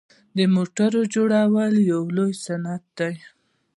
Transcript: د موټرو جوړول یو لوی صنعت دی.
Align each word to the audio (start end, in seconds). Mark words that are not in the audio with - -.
د 0.37 0.39
موټرو 0.55 1.01
جوړول 1.15 1.73
یو 1.91 2.01
لوی 2.15 2.33
صنعت 2.45 2.83
دی. 2.99 3.15